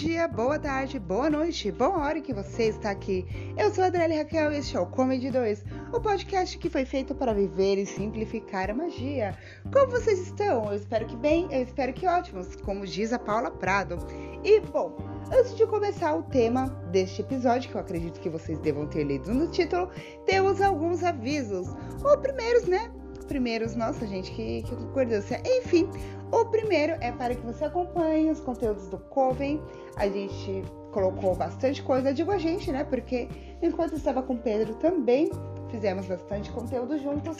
dia, 0.00 0.26
boa 0.26 0.58
tarde, 0.58 0.98
boa 0.98 1.28
noite, 1.28 1.70
boa 1.70 1.98
hora 1.98 2.22
que 2.22 2.32
você 2.32 2.68
está 2.68 2.90
aqui. 2.90 3.26
Eu 3.54 3.70
sou 3.70 3.84
a 3.84 3.88
Adriele 3.88 4.16
Raquel 4.16 4.50
e 4.50 4.56
este 4.56 4.74
é 4.74 4.80
o 4.80 4.86
Comedy 4.86 5.30
2, 5.30 5.62
o 5.92 6.00
podcast 6.00 6.56
que 6.56 6.70
foi 6.70 6.86
feito 6.86 7.14
para 7.14 7.34
viver 7.34 7.76
e 7.76 7.84
simplificar 7.84 8.70
a 8.70 8.74
magia. 8.74 9.36
Como 9.70 9.90
vocês 9.90 10.18
estão? 10.20 10.64
Eu 10.64 10.76
espero 10.76 11.04
que 11.04 11.14
bem, 11.16 11.48
eu 11.50 11.62
espero 11.62 11.92
que 11.92 12.06
ótimos, 12.06 12.56
como 12.56 12.86
diz 12.86 13.12
a 13.12 13.18
Paula 13.18 13.50
Prado. 13.50 13.98
E, 14.42 14.60
bom, 14.60 14.96
antes 15.30 15.54
de 15.54 15.66
começar 15.66 16.14
o 16.14 16.22
tema 16.22 16.68
deste 16.90 17.20
episódio, 17.20 17.68
que 17.68 17.76
eu 17.76 17.80
acredito 17.82 18.20
que 18.20 18.30
vocês 18.30 18.58
devam 18.60 18.86
ter 18.86 19.04
lido 19.04 19.34
no 19.34 19.48
título, 19.48 19.90
temos 20.24 20.62
alguns 20.62 21.04
avisos. 21.04 21.68
Ou 22.02 22.16
primeiros, 22.16 22.64
né? 22.64 22.90
Primeiros, 23.28 23.76
nossa 23.76 24.06
gente, 24.06 24.32
que, 24.32 24.62
que 24.62 24.74
concordância. 24.74 25.42
Enfim, 25.44 25.90
o 26.30 26.44
primeiro 26.46 26.96
é 27.00 27.12
para 27.12 27.34
que 27.34 27.44
você 27.44 27.64
acompanhe 27.64 28.30
os 28.30 28.40
conteúdos 28.40 28.88
do 28.88 28.98
Coven. 28.98 29.60
A 29.96 30.08
gente 30.08 30.64
colocou 30.92 31.34
bastante 31.34 31.82
coisa, 31.82 32.12
digo 32.12 32.30
a 32.30 32.38
gente, 32.38 32.70
né? 32.72 32.84
Porque 32.84 33.28
enquanto 33.62 33.94
estava 33.94 34.22
com 34.22 34.34
o 34.34 34.38
Pedro 34.38 34.74
também 34.74 35.30
fizemos 35.70 36.06
bastante 36.06 36.50
conteúdo 36.50 36.98
juntos. 36.98 37.36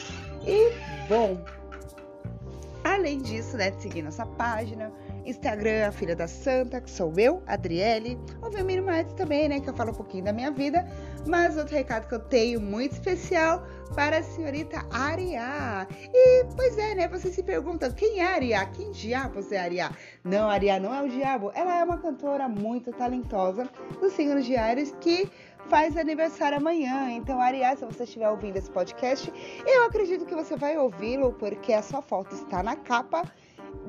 E, 0.46 0.72
bom, 1.08 1.38
além 2.84 3.18
disso, 3.18 3.56
né, 3.56 3.70
de 3.70 3.82
seguir 3.82 4.02
nossa 4.02 4.24
página, 4.24 4.92
Instagram, 5.24 5.88
a 5.88 5.92
Filha 5.92 6.16
da 6.16 6.26
Santa, 6.26 6.80
que 6.80 6.90
sou 6.90 7.12
eu, 7.16 7.42
Adriele. 7.46 8.18
O 8.42 8.50
Vilmiro 8.50 8.84
Matos 8.84 9.14
também, 9.14 9.48
né, 9.48 9.60
que 9.60 9.68
eu 9.68 9.74
falo 9.74 9.90
um 9.90 9.94
pouquinho 9.94 10.24
da 10.24 10.32
minha 10.32 10.50
vida. 10.50 10.86
Mas 11.26 11.56
outro 11.56 11.74
recado 11.74 12.08
que 12.08 12.14
eu 12.14 12.20
tenho 12.20 12.60
muito 12.60 12.92
especial 12.92 13.66
para 13.94 14.18
a 14.18 14.22
senhorita 14.22 14.84
Ariá. 14.90 15.86
E, 16.12 16.44
pois 16.56 16.78
é, 16.78 16.94
né, 16.94 17.08
você 17.08 17.30
se 17.30 17.42
pergunta, 17.42 17.90
quem 17.92 18.20
é 18.20 18.34
Ariá? 18.34 18.64
Quem 18.66 18.90
diabos 18.90 19.52
é 19.52 19.58
Ariá? 19.58 19.90
Não, 20.24 20.48
Ariá 20.48 20.80
não 20.80 20.94
é 20.94 21.02
o 21.02 21.08
diabo. 21.08 21.50
Ela 21.54 21.80
é 21.80 21.84
uma 21.84 21.98
cantora 21.98 22.48
muito 22.48 22.90
talentosa 22.92 23.68
dos 24.00 24.12
signos 24.14 24.44
de 24.44 24.56
Ares 24.56 24.94
que 25.00 25.30
faz 25.70 25.96
aniversário 25.96 26.58
amanhã. 26.58 27.10
Então, 27.12 27.40
Ariá, 27.40 27.74
se 27.76 27.86
você 27.86 28.02
estiver 28.02 28.28
ouvindo 28.28 28.56
esse 28.56 28.70
podcast, 28.70 29.32
eu 29.64 29.84
acredito 29.84 30.26
que 30.26 30.34
você 30.34 30.56
vai 30.56 30.76
ouvi-lo 30.76 31.32
porque 31.34 31.72
a 31.72 31.82
sua 31.82 32.02
foto 32.02 32.34
está 32.34 32.62
na 32.62 32.76
capa 32.76 33.22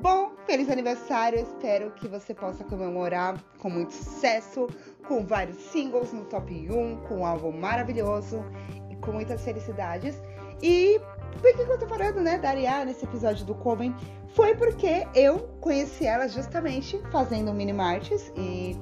Bom, 0.00 0.32
feliz 0.46 0.68
aniversário! 0.68 1.38
Espero 1.38 1.92
que 1.92 2.08
você 2.08 2.34
possa 2.34 2.64
comemorar 2.64 3.40
com 3.58 3.70
muito 3.70 3.92
sucesso, 3.92 4.68
com 5.06 5.24
vários 5.24 5.56
singles 5.56 6.12
no 6.12 6.24
top 6.24 6.52
1, 6.52 6.96
com 7.06 7.18
um 7.18 7.26
álbum 7.26 7.52
maravilhoso 7.52 8.44
e 8.90 8.96
com 8.96 9.12
muitas 9.12 9.42
felicidades. 9.44 10.20
E 10.60 11.00
por 11.40 11.54
que, 11.54 11.62
eu 11.62 11.78
tô 11.78 11.86
falando, 11.86 12.20
né, 12.20 12.38
da 12.38 12.50
Ariá 12.50 12.84
nesse 12.84 13.04
episódio 13.04 13.44
do 13.44 13.54
Coven? 13.54 13.94
Foi 14.34 14.56
porque 14.56 15.06
eu 15.14 15.48
conheci 15.60 16.04
ela 16.04 16.28
justamente 16.28 17.00
fazendo 17.12 17.52
mini 17.52 17.72
marches 17.72 18.32
e 18.36 18.76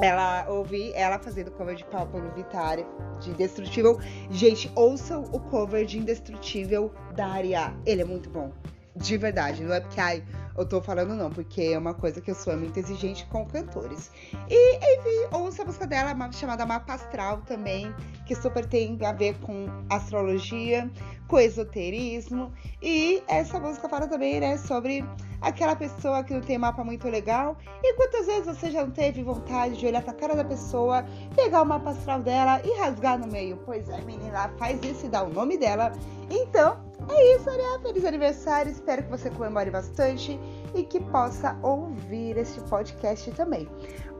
ela 0.00 0.46
ouvi 0.48 0.92
ela 0.94 1.18
fazendo 1.18 1.50
cover 1.50 1.74
de 1.74 1.84
Pablo 1.84 2.30
Vittar 2.34 2.78
de 3.20 3.30
Indestrutível. 3.30 3.98
Gente, 4.30 4.70
ouçam 4.74 5.22
o 5.32 5.40
cover 5.40 5.84
de 5.84 5.98
Indestrutível 5.98 6.92
da 7.14 7.26
Ariá. 7.26 7.74
Ele 7.84 8.02
é 8.02 8.04
muito 8.04 8.30
bom. 8.30 8.52
De 8.94 9.16
verdade, 9.16 9.62
não 9.62 9.72
é 9.72 9.80
porque 9.80 10.00
ai, 10.00 10.24
eu 10.56 10.66
tô 10.66 10.80
falando 10.80 11.14
não, 11.14 11.30
porque 11.30 11.62
é 11.62 11.78
uma 11.78 11.94
coisa 11.94 12.20
que 12.20 12.28
eu 12.28 12.34
sou 12.34 12.56
muito 12.56 12.76
exigente 12.78 13.24
com 13.26 13.46
cantores. 13.46 14.10
E, 14.50 14.76
enfim, 14.76 15.36
ouça 15.36 15.62
a 15.62 15.64
música 15.64 15.86
dela 15.86 16.16
chamada 16.32 16.66
Mapa 16.66 16.94
Astral 16.94 17.42
também, 17.42 17.94
que 18.26 18.34
super 18.34 18.66
tem 18.66 18.98
a 19.04 19.12
ver 19.12 19.38
com 19.38 19.68
astrologia, 19.88 20.90
com 21.28 21.38
esoterismo. 21.38 22.52
E 22.82 23.22
essa 23.28 23.60
música 23.60 23.88
fala 23.88 24.08
também, 24.08 24.40
né, 24.40 24.58
sobre 24.58 25.04
aquela 25.40 25.76
pessoa 25.76 26.22
que 26.24 26.34
não 26.34 26.40
tem 26.40 26.58
mapa 26.58 26.84
muito 26.84 27.08
legal. 27.08 27.56
E 27.82 27.94
quantas 27.94 28.26
vezes 28.26 28.46
você 28.46 28.70
já 28.70 28.84
não 28.84 28.90
teve 28.90 29.22
vontade 29.22 29.76
de 29.76 29.86
olhar 29.86 30.02
pra 30.02 30.12
cara 30.12 30.34
da 30.34 30.44
pessoa, 30.44 31.04
pegar 31.34 31.62
o 31.62 31.66
mapa 31.66 31.90
astral 31.90 32.20
dela 32.20 32.60
e 32.64 32.78
rasgar 32.78 33.18
no 33.18 33.26
meio? 33.26 33.56
Pois 33.64 33.88
é, 33.88 34.00
menina, 34.02 34.50
faz 34.58 34.82
isso 34.82 35.06
e 35.06 35.08
dá 35.08 35.22
o 35.22 35.28
nome 35.28 35.56
dela. 35.56 35.92
Então, 36.30 36.78
é 37.08 37.36
isso, 37.36 37.48
Ariá. 37.48 37.78
Feliz 37.80 38.04
aniversário. 38.04 38.70
Espero 38.70 39.02
que 39.02 39.10
você 39.10 39.30
comemore 39.30 39.70
bastante 39.70 40.38
e 40.74 40.82
que 40.82 41.00
possa 41.00 41.56
ouvir 41.62 42.36
este 42.36 42.60
podcast 42.62 43.30
também. 43.32 43.68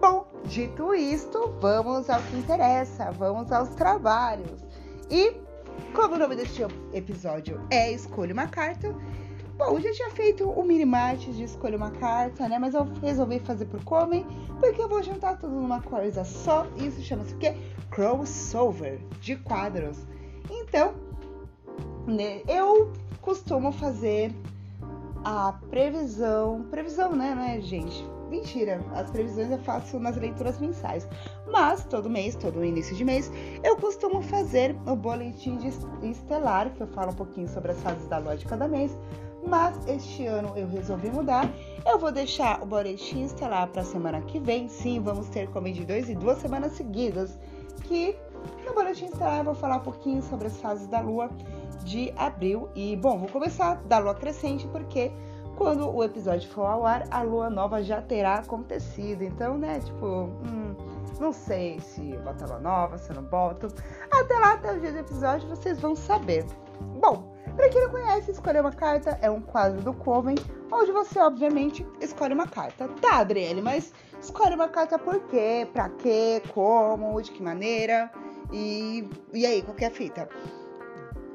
Bom, 0.01 0.27
dito 0.45 0.95
isto, 0.95 1.55
vamos 1.61 2.09
ao 2.09 2.23
que 2.23 2.37
interessa, 2.37 3.11
vamos 3.11 3.51
aos 3.51 3.71
trabalhos. 3.71 4.65
E 5.11 5.35
como 5.93 6.15
o 6.15 6.19
nome 6.19 6.37
deste 6.37 6.63
episódio 6.93 7.61
é 7.71 7.93
Escolha 7.93 8.33
uma 8.33 8.47
Carta, 8.47 8.95
bom, 9.59 9.77
eu 9.77 9.81
já 9.81 9.93
tinha 9.93 10.11
feito 10.11 10.49
o 10.49 10.65
mini 10.65 10.85
mate 10.85 11.33
de 11.33 11.43
Escolha 11.43 11.77
uma 11.77 11.91
Carta, 11.91 12.49
né? 12.49 12.59
Mas 12.59 12.75
eu 12.75 12.85
resolvi 13.03 13.41
fazer 13.41 13.65
por 13.67 13.83
Come, 13.83 14.25
porque 14.61 14.81
eu 14.81 14.89
vou 14.89 15.03
juntar 15.03 15.37
tudo 15.37 15.53
numa 15.53 15.83
coisa 15.83 16.25
só. 16.25 16.65
Isso 16.77 17.03
chama-se 17.03 17.35
o 17.35 17.39
quê? 17.39 17.57
Crossover 17.91 19.01
de 19.21 19.35
quadros. 19.35 19.99
Então, 20.49 20.95
né, 22.07 22.43
eu 22.47 22.93
costumo 23.21 23.73
fazer 23.73 24.33
a 25.25 25.53
previsão. 25.69 26.65
Previsão, 26.71 27.13
né, 27.15 27.35
né, 27.35 27.61
gente? 27.61 28.07
Mentira, 28.31 28.81
as 28.95 29.11
previsões 29.11 29.51
eu 29.51 29.59
faço 29.59 29.99
nas 29.99 30.17
leituras 30.17 30.61
mensais. 30.61 31.09
Mas 31.51 31.85
todo 31.85 32.09
mês, 32.09 32.37
todo 32.37 32.65
início 32.65 32.95
de 32.95 33.05
mês, 33.05 33.33
eu 33.65 33.75
costumo 33.77 34.23
fazer 34.23 34.77
o 34.87 34.95
boletim 34.95 35.59
estelar, 36.03 36.71
que 36.71 36.83
eu 36.83 36.87
falo 36.87 37.11
um 37.11 37.15
pouquinho 37.15 37.49
sobre 37.49 37.73
as 37.73 37.81
fases 37.81 38.07
da 38.07 38.19
lua 38.19 38.37
de 38.37 38.45
cada 38.45 38.69
mês. 38.69 38.97
Mas 39.47 39.87
este 39.87 40.27
ano 40.27 40.53
eu 40.57 40.67
resolvi 40.69 41.11
mudar. 41.11 41.51
Eu 41.87 41.99
vou 41.99 42.11
deixar 42.13 42.63
o 42.63 42.67
boletim 42.67 43.25
estelar 43.25 43.69
para 43.69 43.83
a 43.83 43.85
semana 43.85 44.21
que 44.23 44.39
vem. 44.39 44.69
Sim, 44.69 45.01
vamos 45.01 45.29
ter 45.29 45.49
de 45.49 45.85
dois 45.85 46.09
e 46.09 46.15
duas 46.15 46.39
semanas 46.39 46.73
seguidas. 46.73 47.39
Que 47.85 48.17
no 48.67 48.75
boletim 48.75 49.07
estelar 49.07 49.39
eu 49.39 49.45
vou 49.45 49.55
falar 49.55 49.77
um 49.77 49.83
pouquinho 49.83 50.23
sobre 50.23 50.49
as 50.49 50.61
fases 50.61 50.87
da 50.87 51.01
lua 51.01 51.31
de 51.85 52.13
abril. 52.17 52.69
E, 52.75 52.97
bom, 52.97 53.19
vou 53.19 53.29
começar 53.29 53.77
da 53.85 53.99
lua 53.99 54.15
crescente, 54.15 54.67
porque 54.69 55.13
quando 55.57 55.89
o 55.89 56.05
episódio 56.05 56.49
for 56.51 56.67
ao 56.67 56.87
ar, 56.87 57.05
a 57.11 57.23
lua 57.23 57.51
nova 57.51 57.83
já 57.83 58.03
terá 58.03 58.35
acontecido. 58.35 59.23
Então, 59.23 59.57
né, 59.57 59.81
tipo, 59.81 60.07
hum, 60.07 60.75
não 61.19 61.33
sei 61.33 61.81
se 61.81 62.13
eu 62.13 62.23
boto 62.23 62.45
a 62.45 62.47
lua 62.47 62.61
nova, 62.61 62.99
se 62.99 63.11
eu 63.11 63.17
não 63.17 63.25
boto. 63.25 63.69
Até 64.11 64.35
lá, 64.35 64.53
até 64.53 64.73
o 64.73 64.81
dia 64.81 64.93
do 64.93 64.99
episódio, 64.99 65.49
vocês 65.49 65.81
vão 65.81 65.97
saber. 65.97 66.45
Bom, 67.01 67.38
para 67.59 67.69
quem 67.71 67.81
não 67.83 67.91
conhece, 67.91 68.31
escolher 68.31 68.61
uma 68.61 68.71
carta 68.71 69.19
é 69.21 69.29
um 69.29 69.41
quadro 69.41 69.83
do 69.83 69.93
Coven, 69.93 70.37
onde 70.71 70.93
você, 70.93 71.19
obviamente, 71.19 71.85
escolhe 72.01 72.33
uma 72.33 72.47
carta. 72.47 72.87
Tá, 73.01 73.17
Adriele, 73.17 73.61
mas 73.61 73.93
escolhe 74.21 74.55
uma 74.55 74.69
carta 74.69 74.97
por 74.97 75.19
quê? 75.27 75.67
Pra 75.73 75.89
quê? 75.89 76.41
Como? 76.55 77.21
De 77.21 77.33
que 77.33 77.43
maneira? 77.43 78.13
E, 78.53 79.09
e 79.33 79.45
aí, 79.45 79.61
qual 79.61 79.75
que 79.77 79.85
é 79.85 79.89
a 79.89 79.91
fita? 79.91 80.29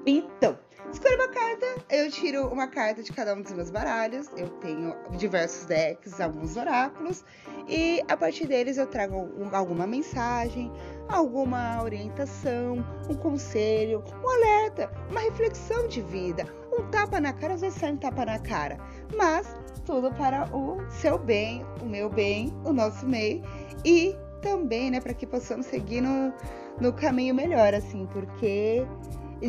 Então, 0.05 0.57
escolha 0.93 1.15
uma 1.15 1.27
carta, 1.27 1.65
eu 1.89 2.09
tiro 2.11 2.47
uma 2.47 2.67
carta 2.67 3.01
de 3.01 3.11
cada 3.11 3.33
um 3.33 3.41
dos 3.41 3.51
meus 3.51 3.71
baralhos. 3.71 4.27
Eu 4.37 4.47
tenho 4.59 4.95
diversos 5.17 5.65
decks, 5.65 6.21
alguns 6.21 6.55
oráculos, 6.55 7.25
e 7.67 8.01
a 8.07 8.15
partir 8.15 8.47
deles 8.47 8.77
eu 8.77 8.85
trago 8.85 9.17
um, 9.17 9.55
alguma 9.55 9.87
mensagem, 9.87 10.71
alguma 11.09 11.81
orientação, 11.83 12.85
um 13.09 13.15
conselho, 13.15 14.03
um 14.23 14.29
alerta, 14.29 14.91
uma 15.09 15.21
reflexão 15.21 15.87
de 15.87 16.01
vida, 16.01 16.45
um 16.71 16.87
tapa 16.89 17.19
na 17.19 17.33
cara, 17.33 17.55
às 17.55 17.61
vezes 17.61 17.79
sai 17.79 17.91
um 17.91 17.97
tapa 17.97 18.25
na 18.25 18.39
cara, 18.39 18.77
mas 19.15 19.47
tudo 19.85 20.11
para 20.11 20.47
o 20.55 20.79
seu 20.89 21.17
bem, 21.17 21.65
o 21.81 21.85
meu 21.85 22.09
bem, 22.09 22.53
o 22.63 22.71
nosso 22.71 23.05
meio 23.05 23.43
e 23.83 24.15
também, 24.41 24.91
né, 24.91 24.99
para 24.99 25.13
que 25.13 25.25
possamos 25.25 25.65
seguir 25.65 26.01
no, 26.01 26.33
no 26.79 26.93
caminho 26.93 27.33
melhor, 27.33 27.73
assim, 27.73 28.07
porque 28.11 28.85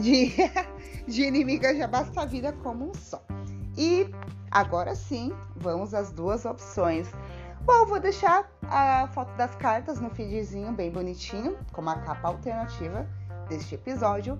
de, 0.01 0.33
de 1.07 1.23
inimiga 1.23 1.75
já 1.75 1.87
basta 1.87 2.23
a 2.23 2.27
vida 2.27 2.53
como 2.53 2.91
um 2.91 2.95
só. 2.95 3.23
E 3.77 4.09
agora 4.51 4.95
sim, 4.95 5.33
vamos 5.57 5.95
às 5.95 6.13
duas 6.13 6.45
opções. 6.45 7.11
Bom, 7.65 7.87
vou 7.87 7.99
deixar 7.99 8.49
a 8.69 9.09
foto 9.09 9.35
das 9.37 9.55
cartas 9.57 9.99
no 10.01 10.11
feedzinho 10.11 10.73
bem 10.73 10.91
bonitinho, 10.91 11.57
como 11.73 11.89
a 11.89 11.97
capa 11.97 12.29
alternativa 12.29 13.09
deste 13.49 13.75
episódio, 13.75 14.39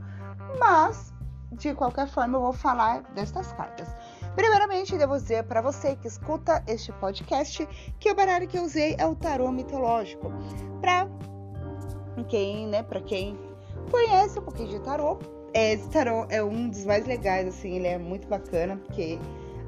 mas 0.59 1.13
de 1.53 1.75
qualquer 1.75 2.07
forma 2.07 2.37
eu 2.37 2.43
vou 2.43 2.53
falar 2.53 3.03
destas 3.15 3.53
cartas. 3.53 3.89
Primeiramente, 4.35 4.99
devo 4.99 5.15
dizer 5.15 5.45
para 5.45 5.63
você 5.63 5.97
que 5.97 6.09
escuta 6.09 6.63
este 6.67 6.93
podcast 6.93 7.67
que 7.99 8.11
o 8.11 8.15
baralho 8.15 8.49
que 8.49 8.59
eu 8.59 8.65
usei 8.65 8.97
é 8.99 9.07
o 9.07 9.15
tarô 9.15 9.51
mitológico. 9.53 10.33
Para 10.81 11.09
quem, 12.29 12.67
né, 12.67 12.83
para 12.83 13.01
quem 13.01 13.39
conhece 13.91 14.39
um 14.39 14.43
pouquinho 14.43 14.69
de 14.69 14.81
tarô, 14.81 15.19
é, 15.55 15.73
esse 15.73 15.89
tarô 15.89 16.27
é 16.29 16.43
um 16.43 16.69
dos 16.69 16.85
mais 16.85 17.07
legais, 17.07 17.47
assim, 17.47 17.77
ele 17.77 17.87
é 17.87 17.97
muito 17.97 18.27
bacana, 18.27 18.77
porque 18.77 19.19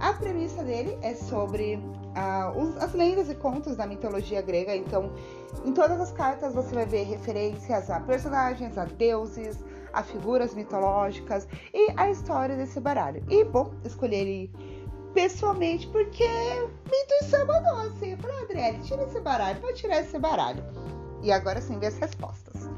a 0.01 0.13
premissa 0.13 0.63
dele 0.65 0.99
é 1.01 1.15
sobre 1.15 1.77
uh, 1.77 2.61
os, 2.61 2.77
as 2.79 2.93
lendas 2.93 3.31
e 3.31 3.35
contos 3.37 3.77
da 3.77 3.87
mitologia 3.87 4.43
grega. 4.43 4.75
Então, 4.75 5.13
em 5.65 5.73
todas 5.73 6.01
as 6.01 6.11
cartas 6.11 6.53
você 6.53 6.75
vai 6.75 6.87
ver 6.87 7.05
referências 7.05 7.89
a 7.89 8.01
personagens, 8.01 8.77
a 8.77 8.85
deuses, 8.85 9.65
a 9.93 10.03
figuras 10.03 10.55
mitológicas 10.55 11.47
e 11.73 11.93
a 11.97 12.11
história 12.11 12.57
desse 12.57 12.81
baralho. 12.81 13.23
E, 13.31 13.45
bom, 13.45 13.73
escolhi 13.85 14.17
ele 14.17 14.51
pessoalmente, 15.15 15.87
porque 15.89 16.27
minha 16.27 17.05
intuição 17.05 17.47
mandou 17.47 17.79
assim. 17.87 18.11
Eu 18.11 18.19
falei, 18.19 18.43
Adriele, 18.43 18.79
tira 18.83 19.05
esse 19.05 19.21
baralho, 19.21 19.61
pode 19.61 19.79
tirar 19.79 20.01
esse 20.01 20.19
baralho. 20.19 20.63
E 21.23 21.33
agora 21.33 21.61
sim 21.61 21.79
vê 21.79 21.87
as 21.87 21.97
respostas. 21.97 22.76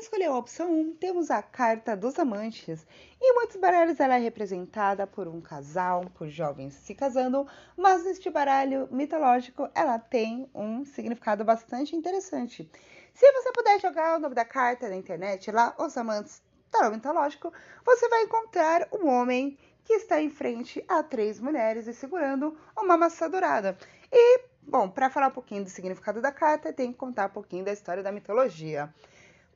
Escolheu 0.00 0.32
a 0.32 0.38
opção 0.38 0.72
1, 0.72 0.94
temos 0.94 1.30
a 1.30 1.42
carta 1.42 1.94
dos 1.94 2.18
amantes. 2.18 2.86
Em 3.20 3.34
muitos 3.34 3.56
baralhos 3.56 4.00
ela 4.00 4.16
é 4.16 4.18
representada 4.18 5.06
por 5.06 5.28
um 5.28 5.42
casal, 5.42 6.06
por 6.14 6.28
jovens 6.28 6.72
se 6.72 6.94
casando, 6.94 7.46
mas 7.76 8.02
neste 8.04 8.30
baralho 8.30 8.88
mitológico 8.90 9.68
ela 9.74 9.98
tem 9.98 10.48
um 10.54 10.86
significado 10.86 11.44
bastante 11.44 11.94
interessante. 11.94 12.70
Se 13.12 13.30
você 13.32 13.52
puder 13.52 13.78
jogar 13.78 14.16
o 14.16 14.20
nome 14.20 14.34
da 14.34 14.44
carta 14.44 14.88
na 14.88 14.96
internet 14.96 15.50
lá, 15.50 15.74
Os 15.78 15.94
Amantes 15.98 16.42
Tarot 16.70 16.94
Mitológico, 16.94 17.52
você 17.84 18.08
vai 18.08 18.22
encontrar 18.22 18.88
um 18.92 19.06
homem 19.06 19.58
que 19.84 19.92
está 19.92 20.20
em 20.20 20.30
frente 20.30 20.82
a 20.88 21.02
três 21.02 21.38
mulheres 21.38 21.86
e 21.86 21.92
segurando 21.92 22.56
uma 22.74 22.96
maçã 22.96 23.28
dourada. 23.28 23.76
E, 24.10 24.40
bom, 24.62 24.88
para 24.88 25.10
falar 25.10 25.28
um 25.28 25.32
pouquinho 25.32 25.64
do 25.64 25.68
significado 25.68 26.22
da 26.22 26.32
carta, 26.32 26.72
tem 26.72 26.90
que 26.90 26.98
contar 26.98 27.26
um 27.26 27.32
pouquinho 27.32 27.64
da 27.64 27.72
história 27.72 28.02
da 28.02 28.10
mitologia. 28.10 28.92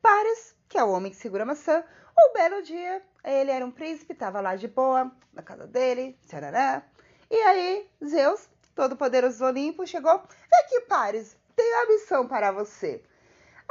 Pares, 0.05 0.55
que 0.69 0.77
é 0.77 0.83
o 0.83 0.91
homem 0.91 1.11
que 1.11 1.17
segura 1.17 1.41
a 1.41 1.47
maçã, 1.47 1.83
um 2.15 2.31
belo 2.31 2.61
dia, 2.61 3.01
ele 3.23 3.49
era 3.49 3.65
um 3.65 3.71
príncipe, 3.71 4.13
estava 4.13 4.39
lá 4.39 4.55
de 4.55 4.67
boa, 4.67 5.11
na 5.33 5.41
casa 5.41 5.65
dele, 5.65 6.15
tcharará. 6.27 6.83
E 7.27 7.35
aí, 7.35 7.89
Zeus, 8.05 8.47
todo-poderoso 8.75 9.39
do 9.39 9.45
Olimpo, 9.45 9.87
chegou. 9.87 10.15
Vem 10.15 10.59
aqui, 10.63 10.81
Pares, 10.81 11.35
tenho 11.55 11.75
uma 11.75 11.91
missão 11.91 12.27
para 12.27 12.51
você. 12.51 13.03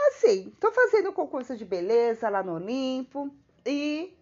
Assim, 0.09 0.53
tô 0.59 0.73
fazendo 0.73 1.11
um 1.11 1.13
concurso 1.13 1.57
de 1.57 1.65
beleza 1.65 2.29
lá 2.29 2.43
no 2.43 2.57
Olimpo 2.57 3.33
e 3.65 4.19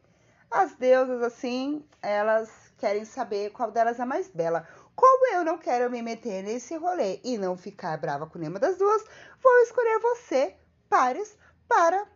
as 0.50 0.74
deusas, 0.74 1.22
assim, 1.22 1.82
elas 2.02 2.50
querem 2.76 3.06
saber 3.06 3.52
qual 3.52 3.70
delas 3.70 3.98
é 3.98 4.02
a 4.02 4.06
mais 4.06 4.28
bela. 4.28 4.68
Como 4.94 5.34
eu 5.34 5.42
não 5.46 5.56
quero 5.56 5.90
me 5.90 6.02
meter 6.02 6.42
nesse 6.42 6.76
rolê 6.76 7.20
e 7.24 7.38
não 7.38 7.56
ficar 7.56 7.96
brava 7.96 8.26
com 8.26 8.38
nenhuma 8.38 8.58
das 8.58 8.76
duas, 8.76 9.02
vou 9.42 9.62
escolher 9.62 9.98
você, 9.98 10.54
Pares, 10.90 11.40
para 11.74 12.06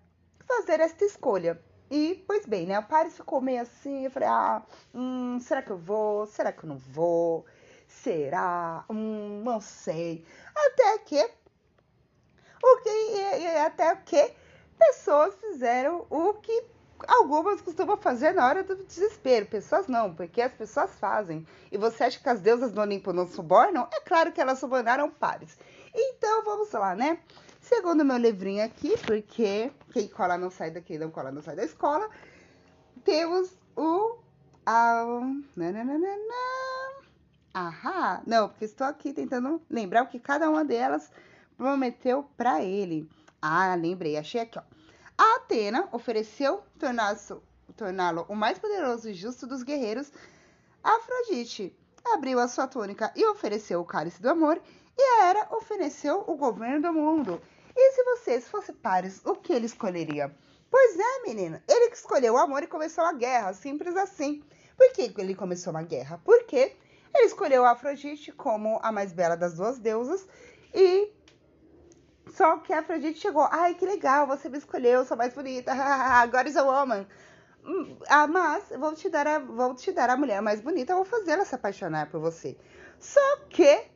fazer 0.47 0.81
esta 0.81 1.03
escolha. 1.07 1.59
E, 1.91 2.23
pois 2.27 2.45
bem, 2.45 2.67
né? 2.67 2.79
O 2.79 2.83
Paris 2.83 3.17
ficou 3.17 3.41
meio 3.41 3.63
assim, 3.63 4.05
eu 4.05 4.11
falei, 4.11 4.29
ah, 4.29 4.63
hum, 4.95 5.39
será 5.41 5.63
que 5.63 5.71
eu 5.71 5.79
vou? 5.79 6.27
Será 6.27 6.53
que 6.53 6.65
eu 6.65 6.69
não 6.69 6.77
vou? 6.77 7.47
Será? 7.89 8.85
Hum, 8.91 9.43
não 9.43 9.59
sei. 9.61 10.27
Até 10.55 10.99
que, 10.99 11.31
o 12.63 12.77
que, 12.83 12.91
e, 12.91 13.47
até 13.59 13.97
que 13.97 14.35
pessoas 14.79 15.35
fizeram 15.37 16.07
o 16.11 16.35
que 16.35 16.65
algumas 17.09 17.63
costumam 17.63 17.97
fazer 17.97 18.35
na 18.35 18.47
hora 18.47 18.63
do 18.63 18.77
desespero. 18.77 19.47
Pessoas 19.47 19.87
não, 19.87 20.15
porque 20.15 20.43
as 20.43 20.53
pessoas 20.53 20.95
fazem. 20.97 21.47
E 21.73 21.79
você 21.79 22.05
acha 22.05 22.21
que 22.21 22.29
as 22.29 22.41
deusas 22.41 22.73
do 22.73 22.81
Olimpo 22.83 23.11
não 23.11 23.27
subornam? 23.27 23.89
É 23.91 24.01
claro 24.01 24.33
que 24.33 24.41
elas 24.41 24.59
subornaram 24.59 25.09
Paris. 25.09 25.57
Então, 25.95 26.45
vamos 26.45 26.71
lá, 26.73 26.95
né? 26.95 27.19
Segundo 27.69 28.05
meu 28.05 28.17
livrinho 28.17 28.65
aqui, 28.65 28.97
porque 28.99 29.73
quem 29.93 30.07
cola 30.07 30.39
não 30.39 30.51
sai 30.53 30.71
daqui, 30.71 30.97
não 30.97 31.11
cola 31.11 31.33
não 31.33 31.43
sai 31.43 31.57
da 31.57 31.65
escola, 31.65 32.09
temos 33.03 33.51
o. 33.75 34.19
A, 34.65 35.05
nananana, 35.57 36.09
ahá, 37.53 38.23
não, 38.25 38.49
porque 38.49 38.67
estou 38.67 38.87
aqui 38.87 39.13
tentando 39.13 39.61
lembrar 39.69 40.05
o 40.05 40.07
que 40.07 40.21
cada 40.21 40.49
uma 40.49 40.65
delas 40.65 41.11
prometeu 41.57 42.23
para 42.37 42.63
ele. 42.63 43.11
Ah, 43.43 43.75
lembrei, 43.75 44.17
achei 44.17 44.43
aqui, 44.43 44.61
ó. 44.61 44.63
A 45.19 45.37
Atena 45.39 45.89
ofereceu 45.91 46.63
torná-lo 47.77 48.27
o 48.29 48.37
mais 48.37 48.61
poderoso 48.61 49.09
e 49.09 49.15
justo 49.15 49.45
dos 49.45 49.65
guerreiros. 49.65 50.13
Afrodite 50.85 51.77
abriu 52.13 52.39
a 52.39 52.47
sua 52.47 52.69
túnica 52.69 53.13
e 53.17 53.27
ofereceu 53.27 53.81
o 53.81 53.85
cálice 53.85 54.23
do 54.23 54.31
amor. 54.31 54.63
E 54.97 55.03
a 55.03 55.27
Hera 55.27 55.49
ofereceu 55.51 56.25
o 56.29 56.37
governo 56.37 56.81
do 56.81 56.93
mundo. 56.93 57.41
E 57.77 57.93
se 57.93 58.03
vocês 58.05 58.49
fossem 58.49 58.75
pares, 58.75 59.21
o 59.25 59.35
que 59.35 59.53
ele 59.53 59.67
escolheria? 59.67 60.35
Pois 60.71 60.99
é, 60.99 61.23
menina, 61.27 61.63
ele 61.69 61.91
que 61.91 61.97
escolheu 61.97 62.35
o 62.35 62.39
amor 62.39 62.63
e 62.63 62.67
começou 62.67 63.05
a 63.05 63.13
guerra, 63.13 63.53
simples 63.53 63.97
assim. 63.97 64.43
Por 64.77 64.93
que 64.93 65.13
ele 65.19 65.35
começou 65.35 65.73
uma 65.73 65.83
guerra? 65.83 66.21
Porque 66.25 66.75
ele 67.15 67.27
escolheu 67.27 67.65
a 67.65 67.73
Afrodite 67.73 68.33
como 68.33 68.79
a 68.83 68.91
mais 68.91 69.13
bela 69.13 69.37
das 69.37 69.55
duas 69.55 69.79
deusas 69.79 70.27
e 70.75 71.13
só 72.33 72.59
que 72.59 72.73
a 72.73 72.81
Afrodite 72.81 73.19
chegou, 73.19 73.47
ai 73.51 73.75
que 73.75 73.87
legal, 73.87 74.27
você 74.27 74.49
me 74.49 74.59
escolheu, 74.59 75.05
sou 75.05 75.17
mais 75.17 75.33
bonita, 75.33 75.73
agora 75.73 76.49
a 76.49 76.63
woman. 76.63 77.07
Hum, 77.65 77.97
ah, 78.09 78.27
mas 78.27 78.69
vou 78.79 78.95
te 78.95 79.09
dar 79.09 79.27
a, 79.27 79.39
vou 79.39 79.75
te 79.75 79.93
dar 79.93 80.11
a 80.11 80.17
mulher 80.17 80.41
mais 80.43 80.61
bonita, 80.61 80.95
vou 80.95 81.05
fazê-la 81.05 81.45
se 81.45 81.55
apaixonar 81.55 82.11
por 82.11 82.21
você. 82.21 82.57
Só 82.99 83.39
que 83.49 83.87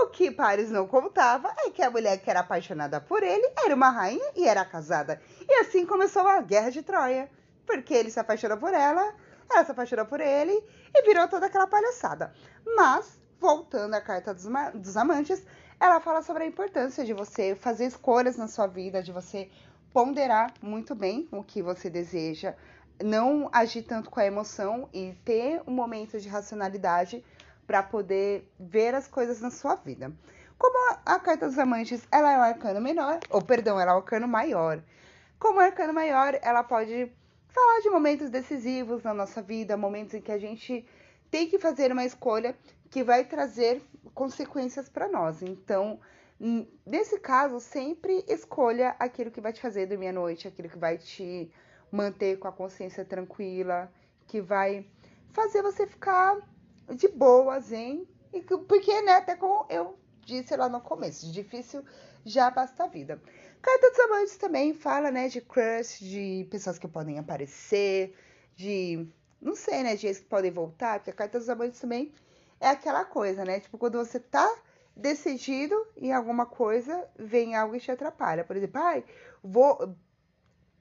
o 0.00 0.08
que 0.08 0.30
Paris 0.30 0.70
não 0.70 0.86
contava 0.86 1.54
é 1.58 1.70
que 1.70 1.82
a 1.82 1.90
mulher 1.90 2.18
que 2.18 2.30
era 2.30 2.40
apaixonada 2.40 3.00
por 3.00 3.22
ele 3.22 3.52
era 3.64 3.74
uma 3.74 3.90
rainha 3.90 4.32
e 4.34 4.46
era 4.46 4.64
casada. 4.64 5.20
E 5.48 5.54
assim 5.60 5.84
começou 5.84 6.26
a 6.26 6.40
guerra 6.40 6.70
de 6.70 6.82
Troia. 6.82 7.28
Porque 7.66 7.94
ele 7.94 8.10
se 8.10 8.18
apaixonou 8.18 8.58
por 8.58 8.72
ela, 8.74 9.14
ela 9.50 9.64
se 9.64 9.70
apaixonou 9.70 10.06
por 10.06 10.20
ele 10.20 10.52
e 10.94 11.02
virou 11.02 11.28
toda 11.28 11.46
aquela 11.46 11.66
palhaçada. 11.66 12.32
Mas, 12.76 13.20
voltando 13.38 13.94
à 13.94 14.00
carta 14.00 14.34
dos, 14.34 14.46
dos 14.74 14.96
amantes, 14.96 15.44
ela 15.78 16.00
fala 16.00 16.22
sobre 16.22 16.44
a 16.44 16.46
importância 16.46 17.04
de 17.04 17.12
você 17.12 17.54
fazer 17.54 17.86
escolhas 17.86 18.36
na 18.36 18.48
sua 18.48 18.66
vida, 18.66 19.02
de 19.02 19.12
você 19.12 19.50
ponderar 19.92 20.52
muito 20.62 20.94
bem 20.94 21.28
o 21.30 21.42
que 21.42 21.62
você 21.62 21.90
deseja, 21.90 22.54
não 23.02 23.48
agir 23.52 23.82
tanto 23.82 24.10
com 24.10 24.20
a 24.20 24.26
emoção 24.26 24.88
e 24.92 25.12
ter 25.24 25.62
um 25.66 25.72
momento 25.72 26.18
de 26.18 26.28
racionalidade 26.28 27.24
para 27.66 27.82
poder 27.82 28.50
ver 28.58 28.94
as 28.94 29.06
coisas 29.06 29.40
na 29.40 29.50
sua 29.50 29.74
vida. 29.76 30.12
Como 30.58 30.96
a, 31.04 31.18
carta 31.18 31.48
dos 31.48 31.58
amantes, 31.58 32.06
ela 32.10 32.32
é 32.32 32.38
um 32.38 32.42
arcano 32.42 32.80
menor, 32.80 33.18
ou 33.30 33.42
perdão, 33.42 33.80
ela 33.80 33.92
é 33.92 33.94
um 33.94 33.98
arcano 33.98 34.28
maior. 34.28 34.82
Como 35.38 35.58
arcano 35.58 35.92
maior, 35.92 36.38
ela 36.40 36.62
pode 36.62 37.10
falar 37.48 37.80
de 37.80 37.90
momentos 37.90 38.30
decisivos 38.30 39.02
na 39.02 39.12
nossa 39.12 39.42
vida, 39.42 39.76
momentos 39.76 40.14
em 40.14 40.20
que 40.20 40.30
a 40.30 40.38
gente 40.38 40.86
tem 41.30 41.48
que 41.48 41.58
fazer 41.58 41.90
uma 41.90 42.04
escolha 42.04 42.56
que 42.90 43.02
vai 43.02 43.24
trazer 43.24 43.82
consequências 44.14 44.88
para 44.88 45.08
nós. 45.08 45.42
Então, 45.42 45.98
nesse 46.86 47.18
caso, 47.18 47.58
sempre 47.58 48.24
escolha 48.28 48.94
aquilo 48.98 49.30
que 49.30 49.40
vai 49.40 49.52
te 49.52 49.60
fazer 49.60 49.86
dormir 49.86 50.08
à 50.08 50.12
noite, 50.12 50.46
aquilo 50.46 50.68
que 50.68 50.78
vai 50.78 50.98
te 50.98 51.50
manter 51.90 52.38
com 52.38 52.48
a 52.48 52.52
consciência 52.52 53.04
tranquila, 53.04 53.90
que 54.26 54.40
vai 54.40 54.86
fazer 55.32 55.62
você 55.62 55.86
ficar 55.86 56.36
de 56.94 57.08
boas, 57.08 57.72
hein? 57.72 58.06
Porque, 58.68 59.02
né, 59.02 59.12
até 59.14 59.36
como 59.36 59.66
eu 59.68 59.98
disse 60.24 60.56
lá 60.56 60.68
no 60.68 60.80
começo, 60.80 61.26
de 61.26 61.32
difícil 61.32 61.84
já 62.24 62.50
basta 62.50 62.84
a 62.84 62.86
vida. 62.86 63.20
Carta 63.60 63.90
dos 63.90 64.00
Amantes 64.00 64.36
também 64.36 64.74
fala, 64.74 65.10
né, 65.10 65.28
de 65.28 65.40
crush, 65.40 66.00
de 66.00 66.46
pessoas 66.50 66.78
que 66.78 66.88
podem 66.88 67.18
aparecer, 67.18 68.16
de, 68.56 69.06
não 69.40 69.54
sei, 69.54 69.82
né, 69.82 69.96
dias 69.96 70.18
que 70.18 70.26
podem 70.26 70.50
voltar, 70.50 70.98
porque 70.98 71.10
a 71.10 71.14
Carta 71.14 71.38
dos 71.38 71.48
Amantes 71.48 71.80
também 71.80 72.12
é 72.60 72.68
aquela 72.68 73.04
coisa, 73.04 73.44
né, 73.44 73.60
tipo, 73.60 73.78
quando 73.78 73.98
você 73.98 74.18
tá 74.18 74.52
decidido 74.96 75.74
em 75.96 76.12
alguma 76.12 76.46
coisa, 76.46 77.08
vem 77.18 77.54
algo 77.56 77.74
e 77.74 77.80
te 77.80 77.90
atrapalha. 77.90 78.44
Por 78.44 78.56
exemplo, 78.56 78.80
ai, 78.80 79.04
vou, 79.42 79.94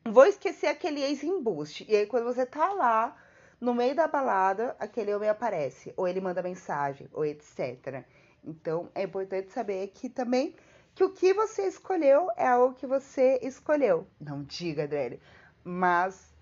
vou 0.06 0.26
esquecer 0.26 0.68
aquele 0.68 1.02
ex-embuste. 1.02 1.86
E 1.88 1.96
aí, 1.96 2.06
quando 2.06 2.26
você 2.26 2.46
tá 2.46 2.74
lá 2.74 3.16
no 3.62 3.76
meio 3.76 3.96
da 3.96 4.08
balada, 4.08 4.76
aquele 4.80 5.14
homem 5.14 5.30
aparece, 5.30 5.94
ou 5.96 6.08
ele 6.08 6.20
manda 6.20 6.42
mensagem, 6.42 7.08
ou 7.14 7.24
etc. 7.24 8.04
Então, 8.44 8.90
é 8.96 9.04
importante 9.04 9.52
saber 9.52 9.88
que 9.90 10.10
também 10.10 10.56
que 10.96 11.04
o 11.04 11.14
que 11.14 11.32
você 11.32 11.68
escolheu 11.68 12.28
é 12.36 12.54
o 12.56 12.74
que 12.74 12.88
você 12.88 13.40
escolheu. 13.44 14.08
Não 14.20 14.44
diga, 14.44 14.84
Adriele, 14.84 15.22
mas 15.64 16.34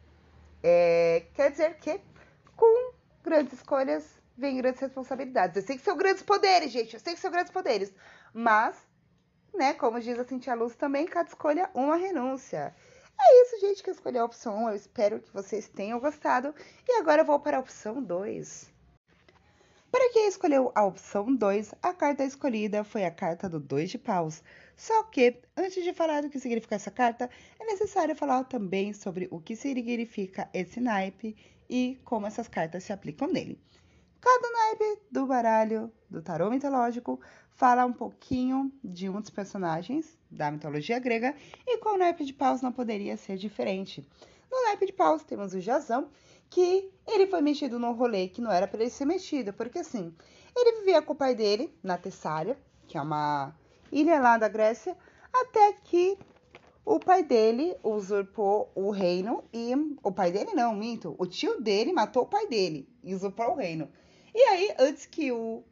é, 0.63 1.25
quer 1.33 1.51
dizer 1.51 1.77
que 1.77 1.99
com 2.55 2.93
grandes 3.21 3.53
escolhas 3.53 4.19
vem 4.37 4.57
grandes 4.57 4.79
responsabilidades. 4.79 5.57
Eu 5.57 5.63
sei 5.63 5.77
que 5.77 5.83
são 5.83 5.97
grandes 5.97 6.23
poderes, 6.23 6.71
gente, 6.71 6.93
eu 6.93 6.99
sei 7.01 7.13
que 7.13 7.19
são 7.19 7.29
grandes 7.29 7.51
poderes, 7.51 7.93
mas, 8.33 8.77
né, 9.53 9.73
como 9.73 9.99
diz 9.99 10.17
a 10.17 10.23
Cintia 10.23 10.55
Luz 10.55 10.73
também, 10.75 11.05
cada 11.05 11.27
escolha 11.27 11.69
uma 11.73 11.97
renúncia. 11.97 12.73
É 13.21 13.41
isso, 13.41 13.59
gente, 13.59 13.83
que 13.83 13.89
eu 13.89 13.93
escolhi 13.93 14.17
a 14.17 14.25
opção 14.25 14.65
1. 14.65 14.69
Eu 14.69 14.75
espero 14.75 15.19
que 15.19 15.33
vocês 15.33 15.67
tenham 15.67 15.99
gostado. 15.99 16.55
E 16.87 16.93
agora 16.93 17.21
eu 17.21 17.25
vou 17.25 17.39
para 17.39 17.57
a 17.57 17.59
opção 17.59 18.01
2. 18.01 18.71
Para 19.91 20.13
quem 20.13 20.27
escolheu 20.27 20.71
a 20.75 20.85
opção 20.85 21.35
2, 21.35 21.73
a 21.81 21.93
carta 21.93 22.23
escolhida 22.23 22.83
foi 22.83 23.05
a 23.05 23.11
carta 23.11 23.49
do 23.49 23.59
2 23.59 23.89
de 23.89 23.97
paus. 23.97 24.43
Só 24.77 25.03
que, 25.03 25.41
antes 25.57 25.83
de 25.83 25.93
falar 25.93 26.21
do 26.21 26.29
que 26.29 26.39
significa 26.39 26.75
essa 26.75 26.91
carta, 26.91 27.29
é 27.59 27.65
necessário 27.65 28.15
falar 28.15 28.43
também 28.45 28.93
sobre 28.93 29.27
o 29.31 29.41
que 29.41 29.55
significa 29.55 30.47
esse 30.53 30.79
naipe 30.79 31.35
e 31.69 31.99
como 32.05 32.27
essas 32.27 32.47
cartas 32.47 32.83
se 32.83 32.93
aplicam 32.93 33.27
nele. 33.27 33.59
Cada 34.21 34.51
naipe 34.51 35.01
do 35.09 35.25
baralho 35.25 35.91
do 36.09 36.21
tarô 36.21 36.49
mitológico 36.49 37.21
fala 37.51 37.85
um 37.85 37.93
pouquinho 37.93 38.71
de 38.83 39.09
um 39.09 39.21
dos 39.21 39.29
personagens 39.29 40.17
da 40.29 40.51
mitologia 40.51 40.99
grega 40.99 41.33
e 41.65 41.77
o 41.77 41.97
naipe 41.97 42.25
de 42.25 42.33
paus 42.33 42.61
não 42.61 42.71
poderia 42.71 43.15
ser 43.15 43.37
diferente. 43.37 44.05
No 44.51 44.63
naipe 44.63 44.87
de 44.87 44.93
paus 44.93 45.23
temos 45.23 45.53
o 45.53 45.61
Jazão, 45.61 46.09
que 46.49 46.91
ele 47.07 47.27
foi 47.27 47.41
mexido 47.41 47.79
num 47.79 47.93
rolê 47.93 48.27
que 48.27 48.41
não 48.41 48.51
era 48.51 48.67
para 48.67 48.81
ele 48.81 48.89
ser 48.89 49.05
mexido, 49.05 49.53
porque 49.53 49.79
assim, 49.79 50.13
ele 50.55 50.79
vivia 50.79 51.01
com 51.01 51.13
o 51.13 51.15
pai 51.15 51.33
dele 51.33 51.73
na 51.81 51.97
Tessália, 51.97 52.57
que 52.87 52.97
é 52.97 53.01
uma 53.01 53.55
ilha 53.91 54.19
lá 54.19 54.37
da 54.37 54.49
Grécia, 54.49 54.97
até 55.33 55.73
que 55.83 56.17
o 56.83 56.99
pai 56.99 57.23
dele 57.23 57.77
usurpou 57.83 58.69
o 58.75 58.89
reino 58.89 59.43
e 59.53 59.73
o 60.03 60.11
pai 60.11 60.31
dele 60.31 60.53
não, 60.53 60.75
minto, 60.75 61.15
o 61.17 61.25
tio 61.25 61.61
dele 61.61 61.93
matou 61.93 62.23
o 62.23 62.27
pai 62.27 62.47
dele 62.47 62.89
e 63.03 63.13
usurpou 63.13 63.51
o 63.51 63.55
reino. 63.55 63.87
E 64.33 64.39
aí, 64.39 64.75
antes 64.79 65.05
que 65.05 65.31
o 65.31 65.63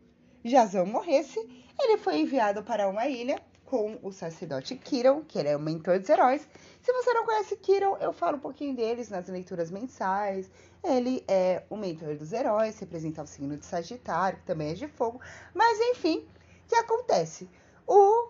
Jazão 0.44 0.86
morresse, 0.86 1.40
ele 1.80 1.98
foi 1.98 2.18
enviado 2.18 2.64
para 2.64 2.88
uma 2.88 3.08
ilha 3.08 3.42
com 3.66 4.00
o 4.02 4.12
sacerdote 4.12 4.76
Kiron, 4.76 5.24
que 5.28 5.38
ele 5.38 5.50
é 5.50 5.56
o 5.56 5.60
mentor 5.60 6.00
dos 6.00 6.10
heróis. 6.10 6.48
Se 6.82 6.92
você 6.94 7.14
não 7.14 7.26
conhece 7.26 7.58
Kiron, 7.58 7.98
eu 7.98 8.14
falo 8.14 8.38
um 8.38 8.40
pouquinho 8.40 8.76
deles 8.76 9.10
nas 9.10 9.28
leituras 9.28 9.70
mensais. 9.70 10.50
Ele 10.84 11.24
é 11.28 11.64
o 11.70 11.76
mentor 11.76 12.16
dos 12.16 12.32
heróis, 12.32 12.80
representa 12.80 13.24
o 13.24 13.28
signo 13.28 13.58
de 13.58 13.66
Sagitário, 13.66 14.40
que 14.40 14.46
também 14.46 14.72
é 14.72 14.74
de 14.74 14.88
fogo. 14.88 15.20
Mas 15.54 15.78
enfim, 15.80 16.20
o 16.20 16.68
que 16.70 16.76
acontece? 16.76 17.50
O 17.86 18.30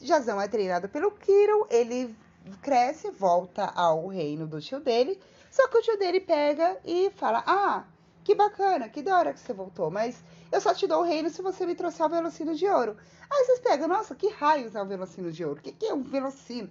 Jazão 0.00 0.40
é 0.40 0.48
treinado 0.48 0.88
pelo 0.88 1.12
Kiron, 1.12 1.66
ele 1.70 2.14
cresce, 2.60 3.10
volta 3.12 3.66
ao 3.66 4.08
reino 4.08 4.46
do 4.46 4.60
tio 4.60 4.80
dele. 4.80 5.20
Só 5.52 5.68
que 5.68 5.78
o 5.78 5.82
tio 5.82 5.98
dele 5.98 6.20
pega 6.20 6.78
e 6.84 7.10
fala: 7.14 7.44
Ah, 7.46 7.84
que 8.24 8.34
bacana, 8.34 8.88
que 8.88 9.02
da 9.02 9.18
hora 9.18 9.32
que 9.32 9.40
você 9.40 9.52
voltou, 9.52 9.90
mas 9.90 10.22
eu 10.50 10.60
só 10.60 10.74
te 10.74 10.86
dou 10.86 11.00
o 11.00 11.04
reino 11.04 11.30
se 11.30 11.42
você 11.42 11.66
me 11.66 11.74
trouxer 11.74 12.06
o 12.06 12.08
velocino 12.08 12.54
de 12.54 12.66
ouro. 12.68 12.96
Aí 13.30 13.44
vocês 13.44 13.60
pegam, 13.60 13.88
nossa, 13.88 14.14
que 14.14 14.28
raios 14.28 14.74
é 14.74 14.82
o 14.82 14.86
velocino 14.86 15.32
de 15.32 15.44
ouro? 15.44 15.60
O 15.60 15.62
que, 15.62 15.72
que 15.72 15.86
é 15.86 15.94
um 15.94 16.02
velocino? 16.02 16.70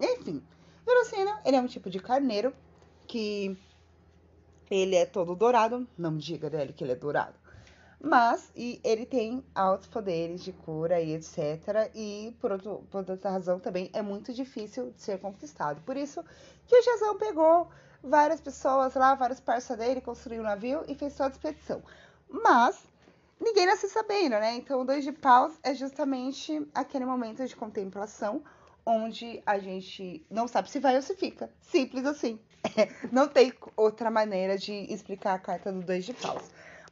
Enfim, 0.00 0.42
velocino, 0.84 1.38
ele 1.44 1.56
é 1.56 1.60
um 1.60 1.66
tipo 1.66 1.90
de 1.90 1.98
carneiro 1.98 2.54
que 3.06 3.56
ele 4.70 4.96
é 4.96 5.06
todo 5.06 5.34
dourado. 5.34 5.86
Não 5.96 6.16
diga 6.16 6.50
dele 6.50 6.72
que 6.72 6.84
ele 6.84 6.92
é 6.92 6.96
dourado. 6.96 7.34
Mas, 8.00 8.52
e 8.54 8.80
ele 8.84 9.06
tem 9.06 9.42
altos 9.54 9.88
poderes 9.88 10.44
de 10.44 10.52
cura 10.52 11.00
e 11.00 11.14
etc. 11.14 11.90
E, 11.94 12.36
por, 12.38 12.52
outro, 12.52 12.84
por 12.90 13.08
outra 13.08 13.30
razão, 13.30 13.58
também 13.58 13.88
é 13.94 14.02
muito 14.02 14.32
difícil 14.32 14.90
de 14.90 15.00
ser 15.00 15.18
conquistado. 15.18 15.80
Por 15.82 15.96
isso 15.96 16.22
que 16.66 16.76
o 16.76 16.82
Jazão 16.82 17.16
pegou 17.16 17.70
várias 18.04 18.40
pessoas 18.40 18.94
lá, 18.94 19.14
vários 19.14 19.40
parceiros 19.40 19.84
dele, 19.84 20.00
construiu 20.00 20.40
um 20.40 20.44
navio 20.44 20.84
e 20.86 20.94
fez 20.94 21.14
toda 21.14 21.30
a 21.30 21.32
expedição. 21.32 21.82
Mas, 22.28 22.78
ninguém 23.40 23.66
nasce 23.66 23.88
sabendo, 23.88 24.32
né? 24.32 24.54
Então, 24.54 24.82
o 24.82 24.84
Dois 24.84 25.04
de 25.04 25.12
Paus 25.12 25.58
é 25.62 25.74
justamente 25.74 26.66
aquele 26.74 27.04
momento 27.04 27.44
de 27.46 27.56
contemplação 27.56 28.42
onde 28.86 29.42
a 29.46 29.58
gente 29.58 30.26
não 30.30 30.46
sabe 30.46 30.70
se 30.70 30.78
vai 30.78 30.96
ou 30.96 31.02
se 31.02 31.14
fica. 31.14 31.50
Simples 31.60 32.04
assim. 32.04 32.38
não 33.10 33.28
tem 33.28 33.52
outra 33.76 34.10
maneira 34.10 34.58
de 34.58 34.72
explicar 34.92 35.34
a 35.34 35.38
carta 35.38 35.72
do 35.72 35.82
Dois 35.82 36.04
de 36.04 36.12
Paus. 36.12 36.42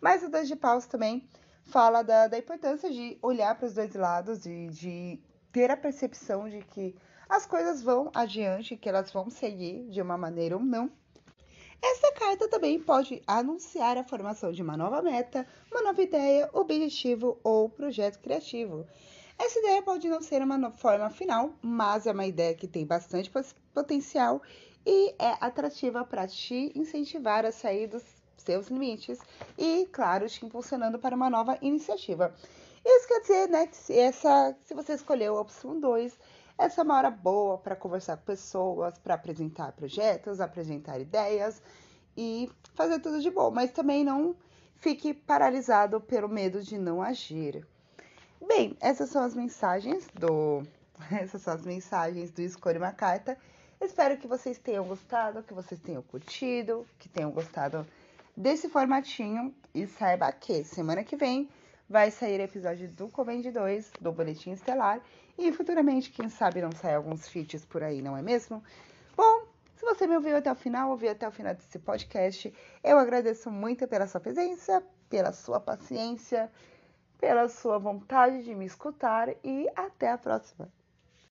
Mas 0.00 0.23
o 0.23 0.31
Dois 0.31 0.49
de 0.49 0.57
Paus 0.57 0.87
também 0.87 1.28
fala 1.64 2.02
da, 2.02 2.28
da 2.28 2.38
importância 2.38 2.90
de 2.90 3.19
olhar 3.23 3.54
para 3.57 3.66
os 3.66 3.75
dois 3.75 3.95
lados 3.95 4.45
e 4.47 4.69
de 4.69 5.21
ter 5.52 5.71
a 5.71 5.76
percepção 5.76 6.49
de 6.49 6.61
que 6.62 6.97
as 7.28 7.47
coisas 7.47 7.83
vão 7.83 8.11
adiante, 8.14 8.76
que 8.76 8.88
elas 8.88 9.11
vão 9.11 9.31
seguir 9.31 9.88
de 9.88 10.02
uma 10.02 10.19
maneira 10.19 10.57
ou 10.57 10.62
não. 10.62 10.90
Essa 11.83 12.12
carta 12.12 12.49
também 12.49 12.79
pode 12.79 13.21
anunciar 13.27 13.99
a 13.99 14.05
formação 14.05 14.53
de 14.53 14.62
uma 14.62 14.77
nova 14.77 15.03
meta, 15.03 15.45
uma 15.71 15.83
nova 15.83 16.01
ideia, 16.01 16.49
objetivo 16.53 17.39
ou 17.43 17.69
projeto 17.69 18.21
criativo. 18.21 18.87
Essa 19.37 19.59
ideia 19.59 19.83
pode 19.83 20.09
não 20.09 20.23
ser 20.23 20.43
uma 20.43 20.71
forma 20.71 21.11
final, 21.11 21.53
mas 21.61 22.07
é 22.07 22.12
uma 22.12 22.25
ideia 22.25 22.55
que 22.55 22.69
tem 22.69 22.87
bastante 22.87 23.31
potencial 23.75 24.41
e 24.87 25.15
é 25.19 25.37
atrativa 25.41 26.05
para 26.05 26.29
te 26.29 26.71
incentivar 26.77 27.45
a 27.45 27.51
sair 27.51 27.89
dos 27.89 28.05
seus 28.37 28.69
limites 28.69 29.19
e, 29.59 29.89
claro, 29.93 30.29
te 30.29 30.45
impulsionando 30.45 31.01
para 31.01 31.17
uma 31.17 31.29
nova 31.29 31.59
iniciativa. 31.61 32.33
Isso 32.85 33.09
quer 33.09 33.21
dizer, 33.21 33.49
né, 33.49 33.67
que 33.67 33.77
se, 33.77 33.97
essa, 33.99 34.57
se 34.65 34.75
você 34.75 34.95
escolheu 34.95 35.37
a 35.37 35.41
opção 35.41 35.79
2, 35.79 36.19
essa 36.62 36.81
é 36.81 36.85
uma 36.85 36.97
hora 36.97 37.11
boa 37.11 37.59
para 37.59 37.75
conversar 37.75 38.16
com 38.16 38.23
pessoas, 38.23 38.97
para 38.97 39.14
apresentar 39.14 39.73
projetos, 39.73 40.40
apresentar 40.40 41.00
ideias 41.00 41.61
e 42.16 42.49
fazer 42.75 43.00
tudo 43.00 43.21
de 43.21 43.31
bom, 43.31 43.50
mas 43.50 43.73
também 43.73 44.04
não 44.04 44.37
fique 44.76 45.12
paralisado 45.12 46.00
pelo 46.00 46.28
medo 46.28 46.62
de 46.62 46.78
não 46.78 47.02
agir. 47.02 47.66
Bem, 48.47 48.76
essas 48.81 49.11
são 49.11 49.25
as 49.25 49.35
mensagens 49.35 50.07
do 50.14 50.62
essas 51.11 51.42
são 51.42 51.54
as 51.54 51.66
mensagens 51.66 52.31
do 52.31 52.40
Escolha 52.42 52.78
uma 52.78 52.92
Carta. 52.92 53.37
Espero 53.81 54.16
que 54.16 54.28
vocês 54.28 54.57
tenham 54.57 54.85
gostado, 54.85 55.42
que 55.42 55.52
vocês 55.52 55.81
tenham 55.81 56.02
curtido, 56.02 56.87
que 56.97 57.09
tenham 57.09 57.33
gostado 57.33 57.85
desse 58.37 58.69
formatinho 58.69 59.52
e 59.75 59.85
saiba 59.88 60.31
que 60.31 60.62
semana 60.62 61.02
que 61.02 61.16
vem 61.16 61.49
vai 61.92 62.11
sair 62.11 62.40
episódio 62.40 62.88
do 62.88 63.06
Convende 63.11 63.50
2 63.50 63.92
do 64.00 64.11
Boletim 64.11 64.52
Estelar 64.52 64.99
e 65.37 65.52
futuramente, 65.52 66.11
quem 66.11 66.26
sabe, 66.26 66.62
não 66.62 66.72
sai 66.72 66.94
alguns 66.94 67.28
feats 67.28 67.66
por 67.66 67.82
aí, 67.82 68.00
não 68.00 68.16
é 68.16 68.22
mesmo? 68.22 68.64
Bom, 69.14 69.44
se 69.76 69.84
você 69.84 70.06
me 70.06 70.16
ouviu 70.16 70.34
até 70.34 70.50
o 70.50 70.54
final, 70.54 70.88
ouviu 70.88 71.11
até 71.11 71.28
o 71.28 71.30
final 71.30 71.54
desse 71.54 71.78
podcast, 71.78 72.50
eu 72.82 72.96
agradeço 72.96 73.50
muito 73.50 73.87
pela 73.87 74.06
sua 74.06 74.22
presença, 74.22 74.82
pela 75.11 75.32
sua 75.32 75.61
paciência, 75.61 76.50
pela 77.20 77.46
sua 77.46 77.78
vontade 77.78 78.42
de 78.42 78.54
me 78.54 78.64
escutar 78.64 79.28
e 79.44 79.68
até 79.76 80.12
a 80.12 80.16
próxima. 80.16 80.72